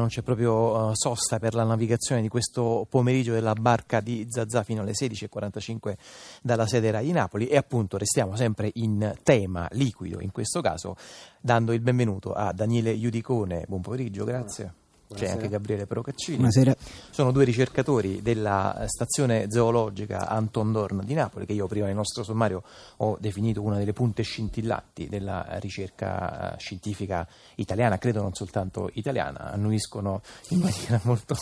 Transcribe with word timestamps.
non 0.00 0.08
c'è 0.08 0.22
proprio 0.22 0.88
uh, 0.88 0.90
sosta 0.94 1.38
per 1.38 1.54
la 1.54 1.64
navigazione 1.64 2.22
di 2.22 2.28
questo 2.28 2.86
pomeriggio 2.88 3.32
della 3.32 3.52
barca 3.52 4.00
di 4.00 4.26
Zazà 4.28 4.62
fino 4.62 4.82
alle 4.82 4.92
16.45 4.92 5.94
dalla 6.42 6.66
sede 6.66 6.90
Rai 6.90 7.04
di 7.04 7.12
Napoli 7.12 7.46
e 7.46 7.56
appunto 7.56 7.98
restiamo 7.98 8.34
sempre 8.36 8.70
in 8.74 9.14
tema 9.22 9.68
liquido 9.72 10.20
in 10.20 10.32
questo 10.32 10.60
caso 10.60 10.96
dando 11.40 11.72
il 11.72 11.80
benvenuto 11.80 12.32
a 12.32 12.52
Daniele 12.52 12.90
Iudicone. 12.90 13.64
Buon 13.68 13.82
pomeriggio, 13.82 14.24
grazie. 14.24 14.79
C'è 15.12 15.28
anche 15.28 15.48
Gabriele 15.48 15.86
Procaccini. 15.86 16.36
Buonasera. 16.36 16.74
Sono 17.10 17.32
due 17.32 17.44
ricercatori 17.44 18.22
della 18.22 18.84
stazione 18.86 19.46
zoologica 19.50 20.28
Anton 20.28 20.70
Dorn 20.70 21.04
di 21.04 21.14
Napoli, 21.14 21.46
che 21.46 21.52
io 21.52 21.66
prima 21.66 21.86
nel 21.86 21.96
nostro 21.96 22.22
sommario 22.22 22.62
ho 22.98 23.16
definito 23.20 23.60
una 23.60 23.76
delle 23.76 23.92
punte 23.92 24.22
scintillanti 24.22 25.08
della 25.08 25.58
ricerca 25.58 26.54
eh, 26.54 26.58
scientifica 26.60 27.26
italiana, 27.56 27.98
credo 27.98 28.22
non 28.22 28.34
soltanto 28.34 28.88
italiana, 28.94 29.50
annuiscono 29.50 30.22
in 30.50 30.60
maniera 30.60 31.00
molto 31.04 31.36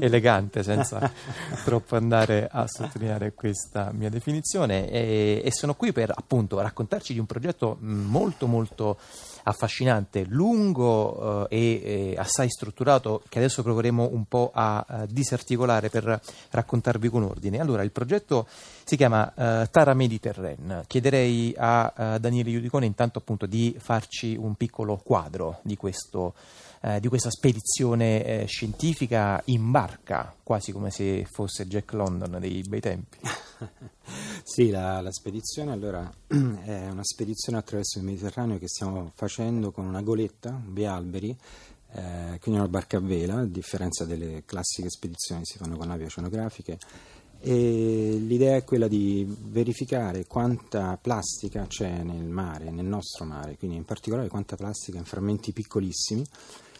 elegante, 0.00 0.62
senza 0.62 1.12
troppo 1.64 1.96
andare 1.96 2.48
a 2.50 2.66
sottolineare 2.66 3.34
questa 3.34 3.92
mia 3.92 4.08
definizione. 4.08 4.88
E, 4.88 5.42
e 5.44 5.52
sono 5.52 5.74
qui 5.74 5.92
per 5.92 6.10
appunto 6.14 6.58
raccontarci 6.60 7.12
di 7.12 7.18
un 7.18 7.26
progetto 7.26 7.76
molto 7.80 8.46
molto 8.46 8.96
affascinante, 9.44 10.24
lungo 10.24 11.48
eh, 11.48 11.56
e, 11.56 11.82
e, 11.84 12.14
assai 12.16 12.48
strutturato 12.48 13.01
che 13.28 13.38
adesso 13.38 13.62
proveremo 13.62 14.10
un 14.12 14.24
po' 14.24 14.50
a, 14.52 14.84
a, 14.86 15.06
disarticolare 15.06 15.90
per 15.90 16.20
raccontarvi 16.50 17.08
con 17.08 17.22
ordine. 17.22 17.58
Allora, 17.58 17.82
il 17.82 17.90
progetto 17.90 18.46
si 18.84 18.96
chiama 18.96 19.32
eh, 19.34 19.68
Tara 19.70 19.94
Mediterranean. 19.94 20.84
Chiederei 20.86 21.54
a, 21.56 21.92
a 21.94 22.18
Daniele 22.18 22.50
Iudicone 22.50 22.86
intanto 22.86 23.18
appunto 23.18 23.46
di 23.46 23.74
farci 23.78 24.36
un 24.36 24.54
piccolo 24.54 24.96
quadro 24.96 25.60
di 25.62 25.76
questo 25.76 26.34
eh, 26.84 26.98
di 26.98 27.08
questa 27.08 27.30
spedizione 27.30 28.24
eh, 28.24 28.44
scientifica 28.46 29.40
in 29.46 29.70
barca, 29.70 30.34
quasi 30.42 30.72
come 30.72 30.90
se 30.90 31.24
fosse 31.30 31.66
Jack 31.68 31.92
London 31.92 32.38
dei 32.40 32.62
bei 32.68 32.80
tempi. 32.80 33.18
sì, 34.42 34.68
la, 34.68 35.00
la, 35.00 35.12
spedizione 35.12 35.70
allora 35.70 36.10
è 36.26 36.88
una 36.90 37.04
spedizione 37.04 37.58
attraverso 37.58 37.98
il 37.98 38.04
Mediterraneo 38.04 38.58
che 38.58 38.66
stiamo 38.66 39.12
facendo 39.14 39.70
con 39.70 39.86
una 39.86 40.02
goletta, 40.02 40.60
due 40.64 40.86
alberi, 40.86 41.36
eh, 41.94 42.38
quindi 42.40 42.60
una 42.60 42.68
barca 42.68 42.96
a 42.96 43.00
vela, 43.00 43.40
a 43.40 43.46
differenza 43.46 44.04
delle 44.04 44.42
classiche 44.44 44.88
spedizioni 44.88 45.42
che 45.42 45.52
si 45.52 45.58
fanno 45.58 45.76
con 45.76 45.88
navi 45.88 46.04
oceanografiche. 46.04 46.78
E 47.44 48.16
l'idea 48.20 48.56
è 48.56 48.64
quella 48.64 48.86
di 48.86 49.26
verificare 49.28 50.26
quanta 50.26 50.96
plastica 51.00 51.66
c'è 51.66 52.02
nel 52.02 52.24
mare, 52.24 52.70
nel 52.70 52.84
nostro 52.84 53.24
mare, 53.24 53.56
quindi 53.56 53.76
in 53.76 53.84
particolare 53.84 54.28
quanta 54.28 54.54
plastica 54.54 54.98
in 54.98 55.04
frammenti 55.04 55.52
piccolissimi 55.52 56.24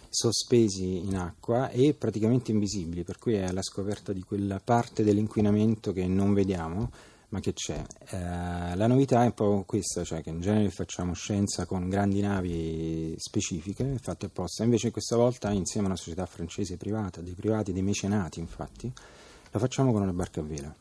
sospesi 0.08 0.98
in 0.98 1.16
acqua 1.16 1.70
e 1.70 1.94
praticamente 1.94 2.52
invisibili, 2.52 3.02
per 3.02 3.18
cui 3.18 3.32
è 3.32 3.50
la 3.50 3.62
scoperta 3.62 4.12
di 4.12 4.22
quella 4.22 4.60
parte 4.62 5.02
dell'inquinamento 5.02 5.92
che 5.94 6.06
non 6.06 6.34
vediamo 6.34 6.90
ma 7.32 7.40
che 7.40 7.52
c'è. 7.54 7.82
Eh, 8.10 8.76
la 8.76 8.86
novità 8.86 9.22
è 9.22 9.26
un 9.26 9.32
po' 9.32 9.64
questa, 9.66 10.04
cioè 10.04 10.22
che 10.22 10.30
in 10.30 10.40
genere 10.40 10.70
facciamo 10.70 11.14
scienza 11.14 11.64
con 11.64 11.88
grandi 11.88 12.20
navi 12.20 13.14
specifiche, 13.16 13.96
fatte 14.00 14.26
apposta, 14.26 14.64
invece 14.64 14.90
questa 14.90 15.16
volta 15.16 15.50
insieme 15.50 15.86
a 15.86 15.90
una 15.90 15.98
società 15.98 16.26
francese 16.26 16.76
privata, 16.76 17.20
dei 17.20 17.34
privati, 17.34 17.72
dei 17.72 17.82
mecenati 17.82 18.38
infatti, 18.38 18.92
lo 19.50 19.58
facciamo 19.58 19.92
con 19.92 20.02
una 20.02 20.12
barca 20.12 20.40
a 20.40 20.44
vela. 20.44 20.74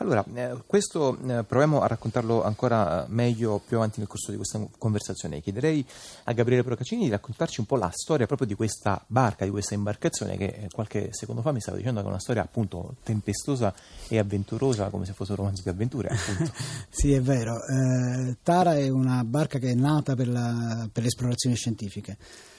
Allora, 0.00 0.24
eh, 0.34 0.62
questo 0.64 1.18
eh, 1.26 1.42
proviamo 1.42 1.80
a 1.80 1.88
raccontarlo 1.88 2.44
ancora 2.44 3.06
meglio 3.08 3.60
più 3.66 3.78
avanti 3.78 3.98
nel 3.98 4.06
corso 4.06 4.30
di 4.30 4.36
questa 4.36 4.64
conversazione. 4.78 5.40
Chiederei 5.40 5.84
a 6.24 6.32
Gabriele 6.32 6.62
Procaccini 6.62 7.04
di 7.04 7.10
raccontarci 7.10 7.58
un 7.58 7.66
po' 7.66 7.76
la 7.76 7.90
storia 7.92 8.26
proprio 8.26 8.46
di 8.46 8.54
questa 8.54 9.02
barca, 9.08 9.44
di 9.44 9.50
questa 9.50 9.74
imbarcazione 9.74 10.36
che 10.36 10.44
eh, 10.44 10.68
qualche 10.72 11.08
secondo 11.10 11.42
fa 11.42 11.50
mi 11.50 11.60
stava 11.60 11.78
dicendo 11.78 11.98
che 12.00 12.06
è 12.06 12.10
una 12.10 12.20
storia 12.20 12.42
appunto 12.42 12.94
tempestosa 13.02 13.74
e 14.06 14.18
avventurosa, 14.18 14.88
come 14.88 15.04
se 15.04 15.14
fosse 15.14 15.32
un 15.32 15.38
romanzo 15.38 15.62
di 15.62 15.68
avventure. 15.68 16.10
sì, 16.88 17.12
è 17.12 17.20
vero. 17.20 17.56
Eh, 17.56 18.36
Tara 18.44 18.76
è 18.76 18.88
una 18.88 19.24
barca 19.24 19.58
che 19.58 19.70
è 19.70 19.74
nata 19.74 20.14
per, 20.14 20.28
la, 20.28 20.88
per 20.92 21.02
le 21.02 21.08
esplorazioni 21.08 21.56
scientifiche. 21.56 22.16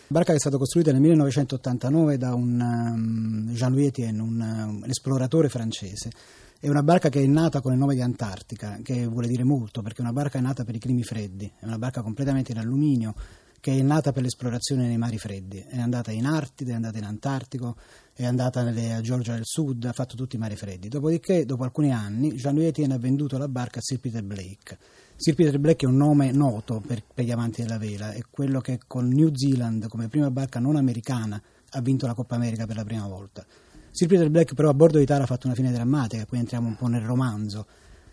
Barca 0.08 0.32
che 0.32 0.38
è 0.38 0.40
stata 0.40 0.58
costruita 0.58 0.92
nel 0.92 1.02
1989 1.02 2.18
da 2.18 2.34
un 2.34 2.60
um, 2.60 3.54
Jean-Louis 3.54 3.88
Etienne, 3.88 4.22
un, 4.22 4.82
un 4.82 4.90
esploratore 4.90 5.48
francese 5.48 6.10
è 6.62 6.68
una 6.68 6.84
barca 6.84 7.08
che 7.08 7.22
è 7.22 7.26
nata 7.26 7.62
con 7.62 7.72
il 7.72 7.78
nome 7.78 7.96
di 7.96 8.02
Antartica, 8.02 8.80
che 8.84 9.08
vuole 9.08 9.30
dire 9.30 9.46
molto 9.46 9.82
perché 9.82 10.00
è 10.00 10.02
una 10.02 10.12
barca 10.12 10.42
nata 10.42 10.66
per 10.66 10.76
i 10.76 10.80
climi 10.80 11.04
freddi, 11.04 11.50
è 11.58 11.66
una 11.66 11.78
barca 11.78 12.02
completamente 12.02 12.52
in 12.52 12.58
alluminio 12.58 13.14
che 13.62 13.78
è 13.78 13.82
nata 13.82 14.12
per 14.12 14.24
l'esplorazione 14.24 14.86
nei 14.88 14.98
mari 14.98 15.18
freddi. 15.18 15.64
È 15.68 15.80
andata 15.80 16.12
in 16.12 16.26
Artide, 16.26 16.72
è 16.72 16.76
andata 16.76 16.98
in 16.98 17.06
Antartico, 17.06 17.78
è 18.14 18.26
andata 18.26 18.64
nelle, 18.64 18.94
a 18.94 19.02
Georgia 19.02 19.34
del 19.34 19.46
Sud, 19.46 19.86
ha 19.86 19.94
fatto 19.94 20.16
tutti 20.16 20.36
i 20.36 20.40
mari 20.40 20.58
freddi. 20.58 20.90
Dopodiché, 20.90 21.46
dopo 21.46 21.64
alcuni 21.64 21.94
anni, 21.94 22.34
Jean-Louis 22.34 22.70
Etienne 22.70 22.94
ha 22.94 23.00
venduto 23.00 23.38
la 23.38 23.48
barca 23.48 23.80
a 23.80 23.82
Sir 23.82 24.00
Peter 24.00 24.24
Blake. 24.24 24.78
Sir 25.16 25.36
Peter 25.36 25.60
Blake 25.60 25.86
è 25.86 25.90
un 25.90 25.98
nome 25.98 26.32
noto 26.32 26.82
per, 26.86 27.04
per 27.14 27.26
gli 27.26 27.32
amanti 27.32 27.62
della 27.62 27.78
vela, 27.78 28.12
è 28.12 28.22
quello 28.30 28.60
che 28.60 28.80
con 28.86 29.08
New 29.08 29.34
Zealand 29.34 29.88
come 29.88 30.08
prima 30.08 30.32
barca 30.32 30.60
non 30.60 30.78
americana 30.78 31.42
ha 31.72 31.82
vinto 31.82 32.06
la 32.06 32.14
Coppa 32.14 32.36
America 32.36 32.66
per 32.66 32.78
la 32.78 32.86
prima 32.86 33.08
volta. 33.08 33.46
Sir 34.00 34.08
Peter 34.08 34.30
Black 34.30 34.54
però 34.54 34.70
a 34.70 34.74
bordo 34.74 34.98
di 34.98 35.04
Tara 35.04 35.24
ha 35.24 35.26
fatto 35.26 35.48
una 35.48 35.56
fine 35.58 35.74
drammatica, 35.74 36.26
qui 36.26 36.38
entriamo 36.38 36.66
un 36.66 36.78
po' 36.78 36.88
nel 36.88 37.02
romanzo. 37.02 37.66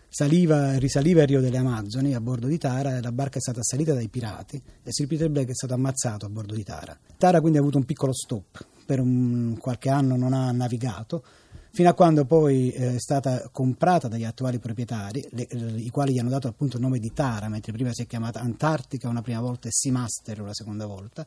Saliva, 0.09 0.77
risaliva 0.77 1.21
il 1.21 1.29
Rio 1.29 1.39
delle 1.39 1.59
Amazzoni 1.59 2.13
a 2.13 2.19
bordo 2.19 2.47
di 2.47 2.57
Tara 2.57 2.97
e 2.97 3.01
la 3.01 3.13
barca 3.13 3.37
è 3.37 3.39
stata 3.39 3.61
assalita 3.61 3.93
dai 3.93 4.09
pirati 4.09 4.61
e 4.83 4.91
Sir 4.91 5.07
Peter 5.07 5.29
Black 5.29 5.47
è 5.47 5.53
stato 5.53 5.75
ammazzato 5.75 6.25
a 6.25 6.29
bordo 6.29 6.55
di 6.55 6.63
Tara. 6.65 6.97
Tara 7.17 7.39
quindi 7.39 7.57
ha 7.57 7.61
avuto 7.61 7.77
un 7.77 7.85
piccolo 7.85 8.11
stop, 8.11 8.65
per 8.85 8.99
un, 8.99 9.55
qualche 9.61 9.87
anno 9.87 10.17
non 10.17 10.33
ha 10.33 10.51
navigato, 10.51 11.23
fino 11.71 11.87
a 11.87 11.93
quando 11.93 12.25
poi 12.25 12.69
eh, 12.71 12.95
è 12.95 12.99
stata 12.99 13.47
comprata 13.49 14.09
dagli 14.09 14.25
attuali 14.25 14.59
proprietari, 14.59 15.25
le, 15.31 15.47
le, 15.49 15.79
i 15.79 15.89
quali 15.89 16.11
gli 16.11 16.19
hanno 16.19 16.27
dato 16.27 16.49
appunto 16.49 16.75
il 16.75 16.83
nome 16.83 16.99
di 16.99 17.13
Tara, 17.13 17.47
mentre 17.47 17.71
prima 17.71 17.93
si 17.93 18.01
è 18.01 18.07
chiamata 18.07 18.41
Antartica 18.41 19.07
una 19.07 19.21
prima 19.21 19.39
volta 19.39 19.69
e 19.69 19.71
Seamaster 19.71 20.41
una 20.41 20.53
seconda 20.53 20.85
volta 20.85 21.25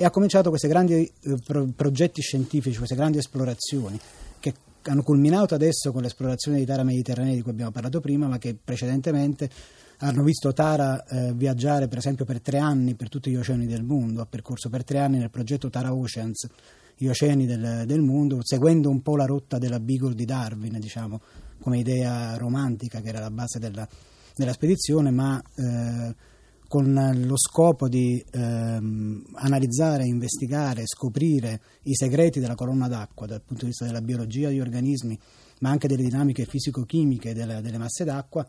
e 0.00 0.04
ha 0.06 0.10
cominciato 0.10 0.48
questi 0.48 0.66
grandi 0.66 0.94
eh, 0.94 1.36
pro- 1.44 1.68
progetti 1.76 2.22
scientifici, 2.22 2.78
queste 2.78 2.94
grandi 2.94 3.18
esplorazioni 3.18 4.00
che 4.38 4.54
hanno 4.84 5.02
culminato 5.02 5.54
adesso 5.54 5.92
con 5.92 6.00
l'esplorazione 6.00 6.56
di 6.56 6.64
Tara 6.64 6.84
Mediterranea 6.84 7.34
di 7.34 7.42
cui 7.42 7.50
abbiamo 7.50 7.70
parlato 7.70 8.00
prima, 8.00 8.26
ma 8.26 8.38
che 8.38 8.56
precedentemente 8.64 9.50
hanno 9.98 10.22
visto 10.22 10.54
Tara 10.54 11.04
eh, 11.04 11.34
viaggiare 11.34 11.86
per 11.86 11.98
esempio 11.98 12.24
per 12.24 12.40
tre 12.40 12.56
anni 12.56 12.94
per 12.94 13.10
tutti 13.10 13.30
gli 13.30 13.36
oceani 13.36 13.66
del 13.66 13.82
mondo, 13.82 14.22
ha 14.22 14.26
percorso 14.26 14.70
per 14.70 14.84
tre 14.84 15.00
anni 15.00 15.18
nel 15.18 15.28
progetto 15.28 15.68
Tara 15.68 15.92
Oceans 15.92 16.48
gli 16.96 17.06
oceani 17.06 17.44
del, 17.44 17.82
del 17.84 18.00
mondo, 18.00 18.38
seguendo 18.40 18.88
un 18.88 19.02
po' 19.02 19.16
la 19.16 19.26
rotta 19.26 19.58
della 19.58 19.80
Beagle 19.80 20.14
di 20.14 20.24
Darwin, 20.24 20.78
diciamo, 20.80 21.20
come 21.60 21.78
idea 21.78 22.38
romantica 22.38 23.02
che 23.02 23.08
era 23.10 23.20
la 23.20 23.30
base 23.30 23.58
della, 23.58 23.86
della 24.34 24.54
spedizione, 24.54 25.10
ma 25.10 25.42
eh, 25.56 26.14
con 26.70 26.94
lo 27.26 27.36
scopo 27.36 27.88
di 27.88 28.24
ehm, 28.30 29.24
analizzare, 29.34 30.04
investigare, 30.04 30.86
scoprire 30.86 31.60
i 31.82 31.96
segreti 31.96 32.38
della 32.38 32.54
colonna 32.54 32.86
d'acqua 32.86 33.26
dal 33.26 33.42
punto 33.42 33.62
di 33.64 33.70
vista 33.70 33.86
della 33.86 34.00
biologia 34.00 34.50
degli 34.50 34.60
organismi, 34.60 35.18
ma 35.62 35.70
anche 35.70 35.88
delle 35.88 36.04
dinamiche 36.04 36.44
fisico-chimiche 36.44 37.34
delle, 37.34 37.60
delle 37.60 37.76
masse 37.76 38.04
d'acqua, 38.04 38.46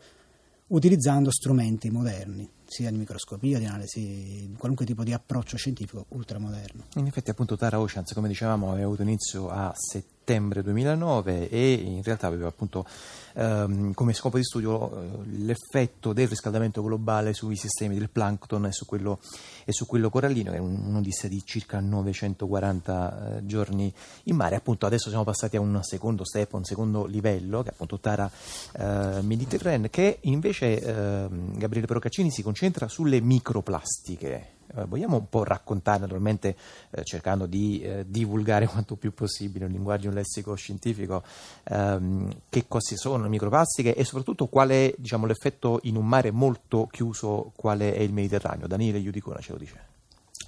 utilizzando 0.68 1.32
strumenti 1.32 1.90
moderni, 1.90 2.48
sia 2.72 2.90
di 2.90 2.96
microscopia, 2.96 3.58
di 3.58 3.66
analisi, 3.66 4.54
qualunque 4.56 4.86
tipo 4.86 5.04
di 5.04 5.12
approccio 5.12 5.58
scientifico 5.58 6.06
ultramoderno. 6.08 6.84
In 6.94 7.06
effetti 7.06 7.28
appunto 7.28 7.56
Tara 7.56 7.78
Oceans, 7.78 8.14
come 8.14 8.28
dicevamo, 8.28 8.70
aveva 8.70 8.86
avuto 8.86 9.02
inizio 9.02 9.50
a 9.50 9.72
settembre 9.76 10.20
settembre 10.22 10.62
2009 10.62 11.48
e 11.48 11.72
in 11.72 12.02
realtà 12.02 12.28
aveva 12.28 12.46
appunto 12.46 12.86
ehm, 13.34 13.92
come 13.92 14.12
scopo 14.12 14.36
di 14.36 14.44
studio 14.44 14.90
eh, 14.90 15.08
l'effetto 15.38 16.12
del 16.12 16.28
riscaldamento 16.28 16.80
globale 16.82 17.34
sui 17.34 17.56
sistemi 17.56 17.98
del 17.98 18.08
plankton 18.08 18.66
e 18.66 18.72
su 18.72 18.86
quello, 18.86 19.18
e 19.64 19.72
su 19.72 19.84
quello 19.84 20.10
corallino, 20.10 20.52
che 20.52 20.58
è 20.58 20.60
un'odissea 20.60 21.28
di 21.28 21.42
circa 21.44 21.80
940 21.80 23.36
eh, 23.38 23.46
giorni 23.46 23.92
in 24.24 24.36
mare. 24.36 24.54
Appunto 24.54 24.86
adesso 24.86 25.08
siamo 25.08 25.24
passati 25.24 25.56
a 25.56 25.60
un 25.60 25.80
secondo 25.82 26.24
step, 26.24 26.52
un 26.52 26.64
secondo 26.64 27.04
livello, 27.04 27.62
che 27.62 27.70
è 27.70 27.72
appunto 27.72 27.98
Tara 27.98 28.30
eh, 28.78 29.20
Mediterranean, 29.22 29.90
che 29.90 30.18
invece 30.22 30.80
ehm, 30.80 31.58
Gabriele 31.58 31.86
Procaccini 31.88 32.30
si 32.30 32.42
concentra 32.42 32.60
sulle 32.88 33.20
microplastiche 33.20 34.52
eh, 34.74 34.84
vogliamo 34.86 35.16
un 35.16 35.28
po' 35.28 35.44
raccontare, 35.44 36.00
naturalmente 36.00 36.56
eh, 36.90 37.04
cercando 37.04 37.46
di 37.46 37.80
eh, 37.82 38.04
divulgare 38.08 38.66
quanto 38.68 38.96
più 38.96 39.12
possibile 39.12 39.66
un 39.66 39.72
linguaggio 39.72 40.08
un 40.08 40.14
lessico 40.14 40.54
scientifico, 40.54 41.22
ehm, 41.64 42.30
che 42.48 42.64
cosa 42.68 42.96
sono 42.96 43.24
le 43.24 43.28
microplastiche 43.28 43.94
e 43.94 44.04
soprattutto 44.04 44.46
qual 44.46 44.70
è 44.70 44.94
diciamo, 44.96 45.26
l'effetto 45.26 45.80
in 45.82 45.96
un 45.96 46.06
mare 46.06 46.30
molto 46.30 46.86
chiuso, 46.90 47.52
quale 47.54 47.94
è 47.94 48.00
il 48.00 48.12
Mediterraneo? 48.12 48.66
Daniele 48.66 48.98
Iudicona 48.98 49.40
ce 49.40 49.52
lo 49.52 49.58
dice. 49.58 49.90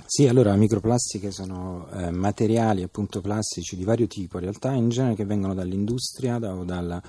Sì, 0.06 0.26
allora 0.26 0.54
microplastiche 0.54 1.30
sono 1.30 1.88
eh, 1.92 2.10
materiali 2.10 2.82
appunto 2.82 3.20
plastici 3.20 3.76
di 3.76 3.84
vario 3.84 4.06
tipo, 4.06 4.36
in 4.36 4.42
realtà 4.42 4.72
in 4.72 4.88
genere 4.88 5.14
che 5.14 5.24
vengono 5.24 5.54
dall'industria 5.54 6.38
da, 6.38 6.54
o, 6.54 6.64
dalla, 6.64 7.00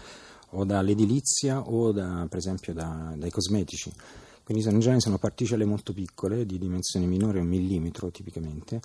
o, 0.51 0.63
dall'edilizia 0.63 1.61
o 1.61 1.91
da, 1.91 2.25
per 2.29 2.37
esempio 2.37 2.73
da, 2.73 3.13
dai 3.15 3.31
cosmetici. 3.31 3.91
Quindi 4.45 4.63
in 4.63 4.79
genere 4.79 4.99
sono 4.99 5.17
particelle 5.17 5.65
molto 5.65 5.91
piccole, 5.91 6.45
di 6.45 6.59
dimensione 6.59 7.07
minore 7.07 7.39
un 7.39 7.47
millimetro 7.47 8.11
tipicamente, 8.11 8.79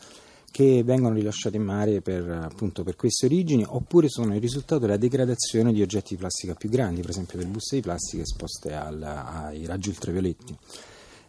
che 0.50 0.82
vengono 0.82 1.14
rilasciate 1.14 1.58
in 1.58 1.64
mare 1.64 2.00
per, 2.00 2.28
appunto, 2.30 2.82
per 2.82 2.96
queste 2.96 3.26
origini 3.26 3.62
oppure 3.66 4.08
sono 4.08 4.34
il 4.34 4.40
risultato 4.40 4.80
della 4.80 4.96
degradazione 4.96 5.72
di 5.72 5.82
oggetti 5.82 6.14
di 6.14 6.20
plastica 6.20 6.54
più 6.54 6.70
grandi, 6.70 7.02
per 7.02 7.10
esempio 7.10 7.38
delle 7.38 7.50
buste 7.50 7.76
di 7.76 7.82
plastica 7.82 8.22
esposte 8.22 8.72
al, 8.72 9.02
ai 9.02 9.66
raggi 9.66 9.90
ultravioletti. 9.90 10.56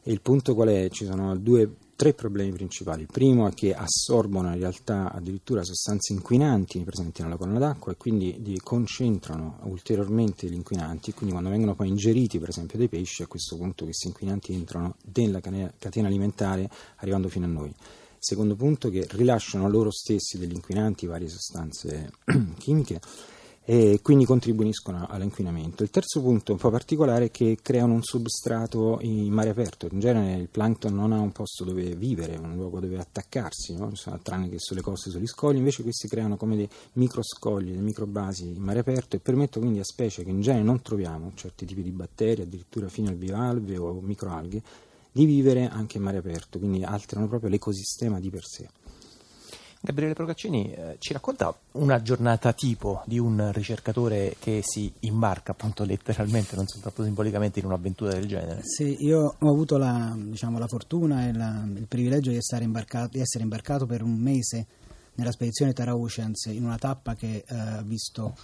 E 0.03 0.11
il 0.11 0.21
punto 0.21 0.55
qual 0.55 0.69
è? 0.69 0.89
Ci 0.89 1.05
sono 1.05 1.35
due, 1.37 1.69
tre 1.95 2.13
problemi 2.13 2.51
principali. 2.51 3.01
Il 3.01 3.09
primo 3.11 3.47
è 3.47 3.53
che 3.53 3.73
assorbono 3.73 4.49
in 4.49 4.59
realtà 4.59 5.11
addirittura 5.11 5.63
sostanze 5.63 6.13
inquinanti 6.13 6.83
presenti 6.83 7.21
nella 7.21 7.37
colonna 7.37 7.59
d'acqua 7.59 7.91
e 7.91 7.97
quindi 7.97 8.59
concentrano 8.63 9.59
ulteriormente 9.63 10.47
gli 10.47 10.53
inquinanti. 10.53 11.13
Quindi 11.13 11.31
quando 11.31 11.49
vengono 11.49 11.75
poi 11.75 11.89
ingeriti, 11.89 12.39
per 12.39 12.49
esempio, 12.49 12.77
dai 12.77 12.87
pesci, 12.87 13.23
a 13.23 13.27
questo 13.27 13.55
punto 13.57 13.85
questi 13.85 14.07
inquinanti 14.07 14.53
entrano 14.53 14.95
nella 15.13 15.39
catena 15.39 16.07
alimentare 16.07 16.69
arrivando 16.97 17.29
fino 17.29 17.45
a 17.45 17.49
noi. 17.49 17.73
Secondo 18.17 18.55
punto 18.55 18.89
che 18.89 19.07
rilasciano 19.11 19.67
loro 19.67 19.89
stessi 19.89 20.37
degli 20.37 20.53
inquinanti, 20.53 21.07
varie 21.07 21.27
sostanze 21.27 22.11
chimiche 22.59 23.01
e 23.63 23.99
quindi 24.01 24.25
contribuiscono 24.25 25.05
all'inquinamento. 25.07 25.83
Il 25.83 25.91
terzo 25.91 26.19
punto 26.21 26.51
un 26.51 26.57
po' 26.57 26.71
particolare 26.71 27.25
è 27.25 27.31
che 27.31 27.59
creano 27.61 27.93
un 27.93 28.01
substrato 28.01 28.97
in 29.01 29.31
mare 29.31 29.49
aperto, 29.49 29.87
in 29.91 29.99
genere 29.99 30.39
il 30.39 30.49
plankton 30.49 30.93
non 30.93 31.11
ha 31.11 31.19
un 31.19 31.31
posto 31.31 31.63
dove 31.63 31.95
vivere, 31.95 32.37
un 32.37 32.55
luogo 32.55 32.79
dove 32.79 32.97
attaccarsi, 32.97 33.75
no? 33.75 33.91
tranne 34.23 34.49
che 34.49 34.57
sulle 34.57 34.81
coste, 34.81 35.11
sugli 35.11 35.27
scogli, 35.27 35.57
invece 35.57 35.83
questi 35.83 36.07
creano 36.07 36.37
come 36.37 36.55
dei 36.55 36.69
microscogli, 36.93 37.69
delle 37.69 37.81
microbasi 37.81 38.47
in 38.47 38.61
mare 38.63 38.79
aperto 38.79 39.15
e 39.15 39.19
permettono 39.19 39.65
quindi 39.65 39.79
a 39.81 39.85
specie 39.85 40.23
che 40.23 40.31
in 40.31 40.41
genere 40.41 40.63
non 40.63 40.81
troviamo, 40.81 41.31
certi 41.35 41.65
tipi 41.65 41.83
di 41.83 41.91
batteri, 41.91 42.41
addirittura 42.41 42.87
fino 42.87 43.09
al 43.09 43.15
bivalve 43.15 43.77
o 43.77 43.99
microalghe, 44.01 44.61
di 45.11 45.25
vivere 45.25 45.67
anche 45.67 45.97
in 45.97 46.03
mare 46.03 46.17
aperto, 46.17 46.57
quindi 46.57 46.83
alterano 46.83 47.27
proprio 47.27 47.49
l'ecosistema 47.49 48.19
di 48.19 48.29
per 48.29 48.45
sé. 48.45 48.67
Gabriele 49.83 50.13
Procaccini 50.13 50.71
eh, 50.71 50.95
ci 50.99 51.11
racconta 51.11 51.51
una 51.71 52.03
giornata 52.03 52.53
tipo 52.53 53.01
di 53.07 53.17
un 53.17 53.51
ricercatore 53.51 54.35
che 54.37 54.61
si 54.63 54.93
imbarca 54.99 55.53
appunto 55.53 55.83
letteralmente, 55.83 56.55
non 56.55 56.67
soltanto 56.67 57.03
simbolicamente, 57.03 57.59
in 57.59 57.65
un'avventura 57.65 58.13
del 58.13 58.27
genere. 58.27 58.61
Sì, 58.63 58.97
io 58.99 59.35
ho 59.39 59.49
avuto 59.49 59.77
la, 59.77 60.15
diciamo, 60.15 60.59
la 60.59 60.67
fortuna 60.67 61.27
e 61.27 61.33
la, 61.33 61.63
il 61.75 61.87
privilegio 61.87 62.29
di 62.29 62.37
essere, 62.37 62.67
di 63.09 63.19
essere, 63.19 63.43
imbarcato 63.43 63.87
per 63.87 64.03
un 64.03 64.13
mese 64.13 64.67
nella 65.15 65.31
spedizione 65.31 65.73
Tara 65.73 65.95
Oceans 65.95 66.45
in 66.45 66.63
una 66.63 66.77
tappa 66.77 67.15
che 67.15 67.43
eh, 67.47 67.55
ha 67.57 67.81
visto 67.81 68.35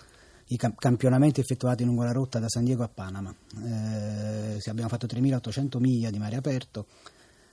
i 0.47 0.57
campionamenti 0.57 1.39
effettuati 1.39 1.83
lungo 1.83 2.03
la 2.03 2.13
rotta 2.13 2.39
da 2.39 2.49
San 2.49 2.63
Diego 2.63 2.81
a 2.81 2.89
Panama. 2.89 3.33
Eh, 3.63 4.59
abbiamo 4.65 4.89
fatto 4.89 5.05
3.800 5.05 5.77
miglia 5.77 6.09
di 6.09 6.17
mare 6.17 6.35
aperto 6.35 6.87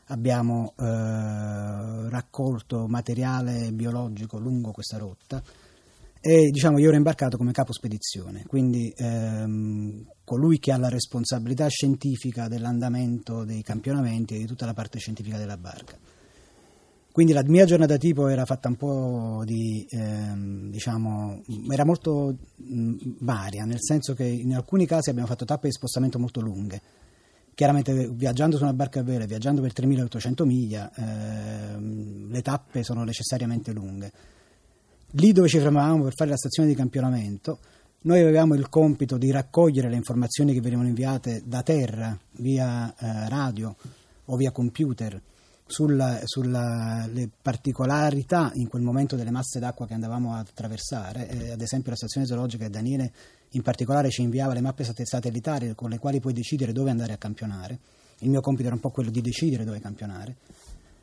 abbiamo 0.07 0.75
eh, 0.79 2.09
raccolto 2.09 2.87
materiale 2.87 3.73
biologico 3.73 4.39
lungo 4.39 4.73
questa 4.73 4.99
rotta 4.99 5.43
e 6.27 6.49
diciamo, 6.51 6.79
io 6.79 6.89
ero 6.89 6.97
imbarcato 6.97 7.37
come 7.37 7.53
capo 7.53 7.75
spedizione, 7.75 8.45
quindi 8.47 8.91
ehm, 8.97 10.07
colui 10.25 10.59
che 10.59 10.73
ha 10.73 10.79
la 10.79 10.89
responsabilità 10.89 11.69
scientifica 11.69 12.49
dell'andamento 12.49 13.45
dei 13.45 13.61
campionamenti 13.63 14.35
e 14.35 14.39
di 14.39 14.47
tutta 14.47 14.65
la 14.65 14.73
parte 14.73 14.99
scientifica 14.99 15.37
della 15.37 15.59
barca. 15.59 15.99
Quindi 17.13 17.35
la 17.35 17.45
mia 17.45 17.67
giornata 17.67 17.99
tipo 17.99 18.27
era 18.29 18.47
fatta 18.47 18.69
un 18.69 18.77
po' 18.77 19.43
di, 19.45 19.87
ehm, 19.91 20.71
diciamo, 20.71 21.43
era 21.71 21.85
molto 21.85 22.35
mh, 22.57 23.17
varia, 23.19 23.67
nel 23.67 23.83
senso 23.83 24.15
che 24.15 24.25
in 24.25 24.55
alcuni 24.55 24.87
casi 24.87 25.11
abbiamo 25.11 25.29
fatto 25.29 25.45
tappe 25.45 25.67
di 25.67 25.75
spostamento 25.75 26.19
molto 26.19 26.41
lunghe, 26.41 26.81
Chiaramente 27.55 28.09
viaggiando 28.09 28.57
su 28.57 28.65
una 28.65 28.73
barca 28.73 29.01
a 29.01 29.03
vela, 29.05 29.27
viaggiando 29.27 29.61
per 29.61 29.73
3800 29.73 30.45
miglia, 30.45 30.91
ehm, 30.95 32.31
le 32.31 32.43
tappe 32.43 32.83
sono 32.83 33.05
necessariamente 33.05 33.73
lunghe. 33.73 34.13
Lì 35.13 35.33
dove 35.33 35.47
ci 35.47 35.59
fermavamo 35.59 36.03
per 36.03 36.15
fare 36.15 36.31
la 36.31 36.37
stazione 36.37 36.69
di 36.69 36.75
campionamento, 36.75 37.59
noi 38.03 38.21
avevamo 38.21 38.55
il 38.55 38.69
compito 38.69 39.17
di 39.17 39.31
raccogliere 39.31 39.89
le 39.89 39.97
informazioni 39.97 40.53
che 40.53 40.61
venivano 40.61 40.89
inviate 40.89 41.43
da 41.45 41.63
terra, 41.63 42.19
via 42.33 42.93
eh, 42.99 43.29
radio 43.29 43.75
o 44.27 44.37
via 44.37 44.51
computer, 44.51 45.21
sulle 45.67 47.31
particolarità 47.41 48.51
in 48.55 48.69
quel 48.69 48.83
momento 48.83 49.17
delle 49.17 49.31
masse 49.31 49.59
d'acqua 49.59 49.87
che 49.87 49.95
andavamo 49.95 50.35
a 50.35 50.39
attraversare. 50.39 51.29
Eh, 51.29 51.51
ad 51.53 51.61
esempio 51.61 51.91
la 51.91 51.97
stazione 51.97 52.27
zoologica 52.27 52.69
Daniele 52.69 53.13
in 53.55 53.63
particolare 53.63 54.11
ci 54.11 54.23
inviava 54.23 54.53
le 54.53 54.61
mappe 54.61 54.85
satellitari 54.85 55.75
con 55.75 55.91
le 55.91 55.99
quali 55.99 56.21
puoi 56.21 56.33
decidere 56.33 56.73
dove 56.73 56.91
andare 56.91 57.13
a 57.13 57.17
campionare. 57.17 57.79
Il 58.21 58.31
mio 58.31 58.41
compito 58.41 58.67
era 58.67 58.75
un 58.75 58.81
po' 58.81 58.91
quello 58.91 59.11
di 59.11 59.21
decidere 59.21 59.65
dove 59.65 59.81
campionare. 59.81 60.37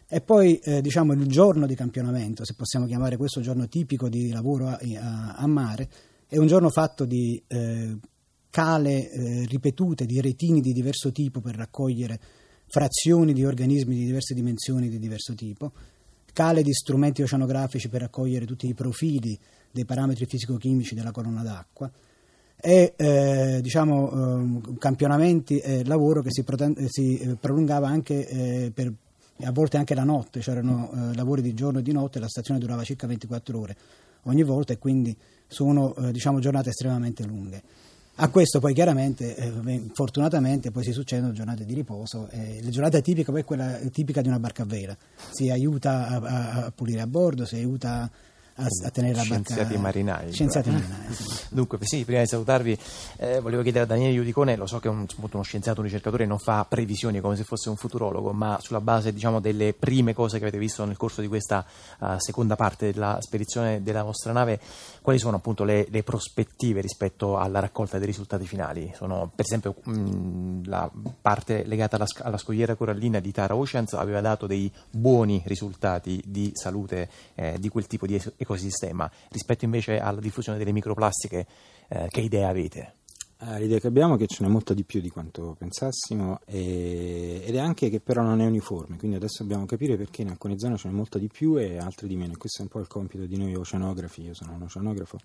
E 0.07 0.19
poi 0.19 0.57
eh, 0.57 0.81
diciamo 0.81 1.13
il 1.13 1.25
giorno 1.27 1.65
di 1.65 1.75
campionamento, 1.75 2.44
se 2.44 2.53
possiamo 2.53 2.86
chiamare 2.86 3.15
questo 3.15 3.39
giorno 3.39 3.68
tipico 3.68 4.09
di 4.09 4.30
lavoro 4.30 4.68
a, 4.68 4.80
a, 5.00 5.36
a 5.36 5.48
mare, 5.48 5.89
è 6.27 6.38
un 6.38 6.48
giorno 6.48 6.69
fatto 6.69 7.06
di 7.06 7.42
eh, 7.48 7.98
cale 8.50 9.09
eh, 9.09 9.45
ripetute, 9.45 10.06
di 10.06 10.19
retini 10.19 10.59
di 10.59 10.74
diverso 10.74 11.12
tipo 11.12 11.39
per 11.39 11.56
raccogliere 11.56 12.19
frazioni 12.68 13.33
di 13.33 13.45
organismi 13.45 13.95
di 13.95 14.06
diverse 14.06 14.33
dimensioni 14.33 14.89
di 14.89 15.00
diverso 15.00 15.33
tipo, 15.33 15.71
cale 16.33 16.62
di 16.62 16.74
strumenti 16.74 17.21
oceanografici 17.21 17.89
per 17.89 18.01
raccogliere 18.01 18.45
tutti 18.45 18.68
i 18.68 18.74
profili 18.74 19.38
dei 19.71 19.86
parametri 19.86 20.25
fisico-chimici 20.25 20.95
della 20.95 21.12
colonna 21.12 21.42
d'acqua, 21.44 21.89
e 22.62 22.94
eh, 22.96 23.60
diciamo, 23.62 24.12
eh, 24.12 24.78
campionamenti 24.78 25.58
e 25.58 25.84
lavoro 25.84 26.22
che 26.22 26.30
si, 26.31 26.44
proten- 26.44 26.86
si 26.88 27.18
eh, 27.18 27.36
prolungava 27.36 27.88
anche 27.88 28.28
eh, 28.28 28.72
per 28.72 28.94
a 29.44 29.52
volte 29.52 29.78
anche 29.78 29.96
la 29.96 30.04
notte, 30.04 30.40
c'erano 30.40 30.92
eh, 30.94 31.16
lavori 31.16 31.42
di 31.42 31.56
giorno 31.56 31.80
e 31.80 31.81
di 31.81 31.92
notte, 31.92 32.19
la 32.19 32.28
stazione 32.28 32.60
durava 32.60 32.84
circa 32.84 33.08
24 33.08 33.60
ore 33.60 33.75
ogni 34.25 34.44
volta 34.44 34.74
e 34.74 34.78
quindi 34.78 35.18
sono 35.48 35.96
eh, 35.96 36.12
diciamo, 36.12 36.40
giornate 36.40 36.69
estremamente 36.69 37.25
lunghe. 37.25 37.63
A 38.16 38.30
questo 38.30 38.60
poi 38.60 38.75
chiaramente, 38.75 39.36
fortunatamente, 39.94 40.69
poi 40.69 40.84
si 40.84 40.92
succedono 40.92 41.31
giornate 41.31 41.66
di 41.66 41.74
riposo. 41.74 42.28
le 42.31 42.69
giornate 42.69 43.02
tipiche 43.02 43.31
poi 43.31 43.42
è 43.42 43.46
quella 43.46 43.80
tipica 43.92 44.22
di 44.22 44.28
una 44.28 44.38
barca 44.38 44.62
a 44.62 44.66
vela. 44.66 44.96
Si 45.31 45.50
aiuta 45.50 46.08
a, 46.08 46.16
a, 46.18 46.66
a 46.66 46.72
pulire 46.72 47.02
a 47.02 47.08
bordo, 47.08 47.46
si 47.46 47.56
aiuta 47.56 48.12
a, 48.62 48.88
a 48.88 48.90
tenere 48.90 49.16
la 49.16 49.24
barca. 49.24 49.44
Scienziati 49.44 49.78
marinai. 49.78 50.31
Scienziati 50.31 50.69
marinai 50.69 51.13
sì. 51.13 51.40
Dunque, 51.50 51.78
sì, 51.81 52.06
prima 52.06 52.22
di 52.22 52.28
salutarvi, 52.28 52.78
eh, 53.18 53.40
volevo 53.40 53.62
chiedere 53.62 53.84
a 53.84 53.88
Daniele 53.88 54.13
Iudicone, 54.13 54.56
lo 54.56 54.68
so 54.68 54.80
che 54.80 54.88
è 54.88 54.92
un, 54.92 55.06
uno 55.18 55.44
scienziato, 55.44 55.80
un 55.80 55.86
ricercatore, 55.86 56.25
non 56.25 56.40
fa 56.40 56.66
previsioni 56.68 57.19
come 57.19 57.36
se 57.36 57.44
fosse 57.44 57.69
un 57.69 57.75
futurologo, 57.75 58.31
ma 58.31 58.58
sulla 58.62 58.80
base 58.80 59.12
diciamo, 59.12 59.40
delle 59.40 59.74
prime 59.74 60.13
cose 60.13 60.38
che 60.38 60.44
avete 60.44 60.58
visto 60.58 60.86
nel 60.86 60.98
corso 60.98 61.22
di 61.22 61.28
questa 61.28 61.66
uh, 62.00 62.18
seconda 62.18 62.56
parte 62.56 62.92
della 62.92 63.18
spedizione 63.19 63.84
della 63.84 64.04
vostra 64.04 64.31
nave, 64.31 64.60
quali 65.02 65.19
sono 65.19 65.38
appunto 65.38 65.63
le, 65.63 65.88
le 65.90 66.03
prospettive 66.03 66.82
rispetto 66.82 67.38
alla 67.38 67.60
raccolta 67.60 67.98
dei 67.98 68.08
risultati 68.08 68.46
finali? 68.46 68.91
Sono, 68.96 69.32
per 69.34 69.46
esempio, 69.46 69.75
mh, 69.84 70.62
la 70.65 70.89
parte 71.22 71.65
legata 71.65 71.96
alla, 71.96 72.06
alla, 72.20 72.38
scogliera 72.38 72.75
corallina 72.75 73.20
di 73.20 73.32
Tara 73.32 73.56
Oceans 73.56 73.94
aveva 73.94 74.22
dato 74.22 74.48
dei 74.48 74.72
buoni 74.89 75.41
risultati 75.46 76.22
di 76.25 76.51
salute 76.53 77.10
eh, 77.36 77.58
di 77.60 77.70
quel 77.70 77.88
tipo 77.88 78.06
di 78.06 78.15
ecosistema 78.38 78.50
ecosistema, 78.51 79.10
rispetto 79.29 79.65
invece 79.65 80.00
alla 80.00 80.20
diffusione 80.20 80.58
delle 80.58 80.74
microplastiche, 80.74 81.48
eh, 81.88 82.08
che 82.10 82.22
idea 82.22 82.50
avete? 82.50 82.96
Eh, 83.43 83.60
l'idea 83.60 83.79
che 83.79 83.88
abbiamo 83.88 84.15
è 84.15 84.17
che 84.17 84.27
ce 84.27 84.43
n'è 84.43 84.50
molta 84.50 84.75
di 84.75 84.84
più 84.84 85.01
di 85.01 85.10
quanto 85.10 85.55
pensassimo 85.58 86.39
e, 86.46 87.41
ed 87.43 87.55
è 87.55 87.60
anche 87.60 87.89
che 87.89 88.00
però 88.00 88.22
non 88.22 88.39
è 88.39 88.46
uniforme, 88.46 88.98
quindi 88.98 89.17
adesso 89.17 89.41
dobbiamo 89.41 89.65
capire 89.65 89.98
perché 89.98 90.22
in 90.22 90.29
alcune 90.29 90.60
zone 90.60 90.77
ce 90.77 90.89
n'è 90.89 90.93
molta 90.93 91.17
di 91.17 91.27
più 91.27 91.58
e 91.58 91.77
altre 91.77 92.08
di 92.08 92.15
meno. 92.15 92.34
Questo 92.38 92.60
è 92.60 92.62
un 92.63 92.67
po' 92.67 92.79
il 92.79 92.88
compito 92.88 93.25
di 93.25 93.38
noi 93.38 93.55
oceanografi, 93.55 94.22
io 94.22 94.36
sono 94.36 94.53
un 94.53 94.62
oceanografo, 94.62 95.17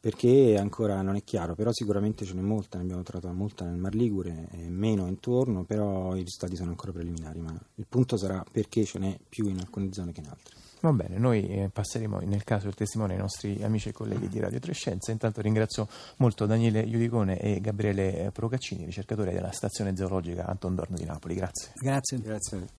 perché 0.00 0.56
ancora 0.56 1.02
non 1.02 1.16
è 1.16 1.22
chiaro, 1.22 1.54
però 1.54 1.70
sicuramente 1.70 2.24
ce 2.24 2.32
n'è 2.32 2.40
molta, 2.40 2.78
ne 2.78 2.84
abbiamo 2.84 3.02
trovata 3.02 3.30
molta 3.32 3.66
nel 3.66 3.76
Mar 3.76 3.94
Ligure 3.94 4.48
e 4.50 4.70
meno 4.70 5.06
intorno, 5.06 5.64
però 5.64 6.14
i 6.14 6.22
risultati 6.22 6.56
sono 6.56 6.70
ancora 6.70 6.92
preliminari, 6.92 7.40
ma 7.40 7.54
il 7.74 7.86
punto 7.86 8.16
sarà 8.16 8.42
perché 8.50 8.84
ce 8.84 8.98
n'è 8.98 9.18
più 9.28 9.48
in 9.48 9.58
alcune 9.58 9.92
zone 9.92 10.12
che 10.12 10.20
in 10.20 10.28
altre. 10.28 10.54
Va 10.84 10.92
bene, 10.92 11.16
noi 11.16 11.48
eh, 11.48 11.70
passeremo 11.72 12.18
nel 12.18 12.44
caso 12.44 12.64
del 12.64 12.74
testimone 12.74 13.14
ai 13.14 13.18
nostri 13.18 13.62
amici 13.62 13.88
e 13.88 13.92
colleghi 13.92 14.28
di 14.28 14.38
Radio 14.38 14.60
Trescenza. 14.60 15.12
Intanto 15.12 15.40
ringrazio 15.40 15.88
molto 16.18 16.44
Daniele 16.44 16.80
Iudicone 16.80 17.40
e 17.40 17.58
Gabriele 17.58 18.30
Procaccini, 18.34 18.84
ricercatori 18.84 19.32
della 19.32 19.50
stazione 19.50 19.96
zoologica 19.96 20.44
Anton 20.44 20.74
Dorno 20.74 20.96
di 20.98 21.06
Napoli. 21.06 21.36
Grazie. 21.36 21.72
Grazie. 21.76 22.20
Grazie. 22.20 22.66